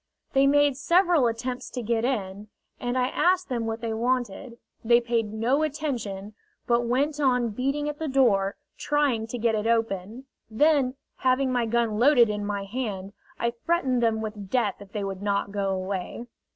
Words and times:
They 0.33 0.47
made 0.47 0.77
several 0.77 1.27
attempts 1.27 1.69
to 1.69 1.83
get 1.83 2.03
in, 2.03 2.47
and 2.79 2.97
I 2.97 3.09
asked 3.09 3.49
them 3.49 3.67
what 3.67 3.81
they 3.81 3.93
wanted. 3.93 4.57
They 4.83 4.99
paid 4.99 5.31
no 5.31 5.61
attention, 5.61 6.33
but 6.65 6.87
went 6.87 7.19
on 7.19 7.49
beating 7.49 7.87
at 7.87 7.99
the 7.99 8.07
door, 8.07 8.55
trying 8.79 9.27
to 9.27 9.37
get 9.37 9.53
it 9.53 9.67
open. 9.67 10.25
Then, 10.49 10.95
having 11.17 11.51
my 11.51 11.67
gun 11.67 11.99
loaded 11.99 12.29
in 12.31 12.43
my 12.43 12.63
hand, 12.63 13.13
I 13.39 13.51
threatened 13.51 14.01
them 14.01 14.21
with 14.21 14.49
death 14.49 14.77
if 14.79 14.91
they 14.91 15.03
would 15.03 15.21
not 15.21 15.51
go 15.51 15.69
away. 15.69 16.25